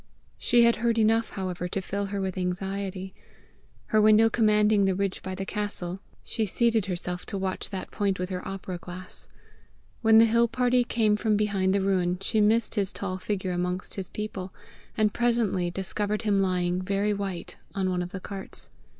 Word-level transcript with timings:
She 0.39 0.63
had 0.63 0.77
heard 0.77 0.97
enough, 0.97 1.29
however, 1.29 1.67
to 1.67 1.79
fill 1.79 2.07
her 2.07 2.19
with 2.19 2.35
anxiety. 2.35 3.13
Her 3.93 4.01
window 4.01 4.31
commanding 4.31 4.85
the 4.85 4.95
ridge 4.95 5.21
by 5.21 5.35
the 5.35 5.45
castle, 5.45 5.99
she 6.23 6.43
seated 6.43 6.87
herself 6.87 7.23
to 7.27 7.37
watch 7.37 7.69
that 7.69 7.91
point 7.91 8.17
with 8.17 8.29
her 8.29 8.41
opera 8.47 8.79
glass. 8.79 9.29
When 10.01 10.17
the 10.17 10.25
hill 10.25 10.47
party 10.47 10.83
came 10.83 11.17
from 11.17 11.37
behind 11.37 11.75
the 11.75 11.81
ruin, 11.81 12.17
she 12.19 12.41
missed 12.41 12.73
his 12.73 12.91
tall 12.91 13.19
figure 13.19 13.51
amongst 13.51 13.93
his 13.93 14.09
people, 14.09 14.51
and 14.97 15.13
presently 15.13 15.69
discovered 15.69 16.23
him 16.23 16.41
lying 16.41 16.81
very 16.81 17.13
white 17.13 17.57
on 17.75 17.91
one 17.91 18.01
of 18.01 18.09
the 18.11 18.19
carts. 18.19 18.71